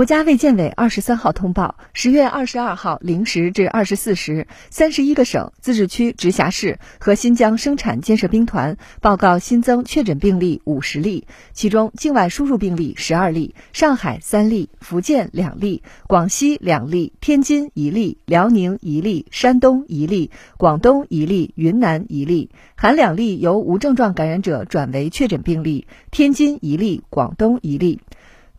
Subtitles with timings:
[0.00, 28.00] 国家卫健委二十三号通报，十月二十二号零时至二十四时，三十一个省、自治区、直辖市和新疆生产建设兵团报告新增确诊病例五十例，其中境外输入病例十二例，上海三例，福建两例，广西两例，天津一例，辽宁一例，山东一例，广东一例，云南一例，含两例由无症状感染者转为确诊病例，天津一例，广东一例。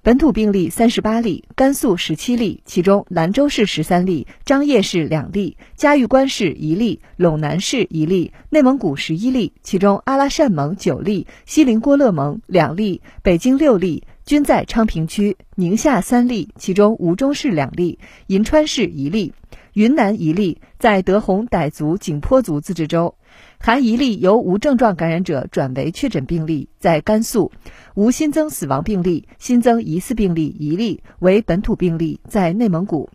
[0.03, 19.31] 本土病例三十八例，甘肃十七例，其中兰州市十三例，张掖市两例，嘉峪关市一例，陇南市一例，内蒙古十一例，其中阿拉善盟九例，锡林郭勒盟两例，北京六例，均在昌平区；宁夏三例，其中吴忠市两例，银川市一例，
[19.73, 23.15] 云南一例，在德宏傣族景颇族自治州。
[23.59, 27.51] 含一例由无症状感染者转为确诊病例，在甘肃
[27.95, 33.09] 无新增死亡病例，新增疑似病例一例为本土病例，在内蒙古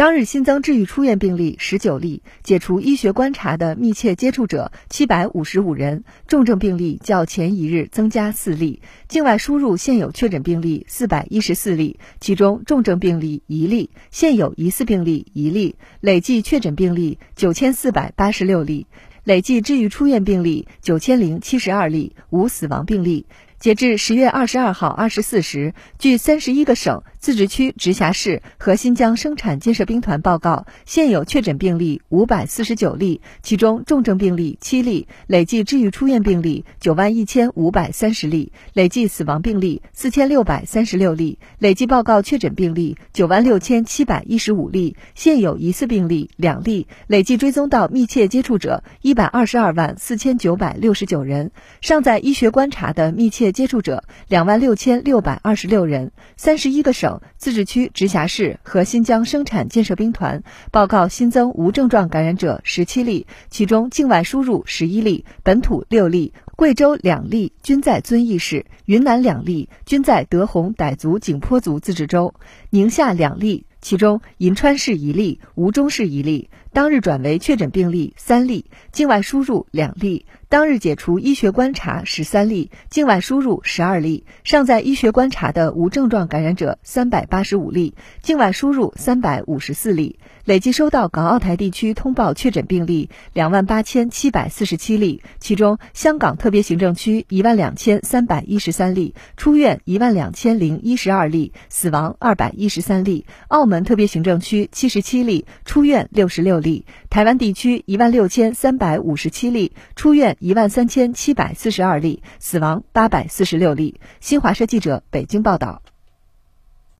[0.00, 18.86] 当日新增治愈出院病例十九例，解除医学观察的密切接触者七百五十五人，重症病例较前一日增加四例，境外输入现有确诊病例四百一十四例，其中重症病例一例，现有疑似病例一例，累计确诊病例九千四百八十六例。
[19.24, 23.26] 累计治愈出院病例九千零七十二例，无死亡病例。
[23.58, 51.50] 截至十月二十二号二十四时，据三十一个省、自治区、直辖市和新疆生产建设兵团报告，现有确诊病例五百四十九例，其中重症病例七例，累计治愈出院病例九万一千五百三十例，累计死亡病例四千六百三十六例，累计报告确诊病例九万六千七百一十五例，现有疑似病例两例，累计追踪到密切接触者一百二十二万四千九百六十九人，
[51.82, 53.50] 尚在医学观察的密切。
[53.50, 66.32] 接触者两万六千六百二十六人，三十一个省、自治区、直辖市和新疆生产建设兵团报告新增无症状感染者十七例，其中境外输入十一例，本土六例。
[66.56, 72.34] 贵州两例均在遵义市，云南两例均在德宏傣族景颇族自治州，
[72.68, 73.64] 宁夏两例。
[73.80, 90.20] 其中，银川市一例，吴忠市一例，当日转为确诊病例三例，境外输入两例，当日解除医学观察十三例，境外输入十二例，尚在医学观察的无症状感染者三百八十五例，境外输入三百五十四例。
[90.44, 114.00] 累计收到港澳台地区通报确诊病例两万八千七百四十七例，其中香港特别行政区一万两千三百一十三例，出院一万两千零一十二例，死亡二百一十三例；澳门特别行政区七十七例，出院六十六六例；台湾地区一万六千三百五十七例，出院一万三千七百四十二例，死亡八百四十六例。
[114.20, 115.82] 新华社记者北京报道。